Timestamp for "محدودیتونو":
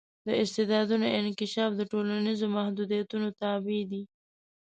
2.57-3.27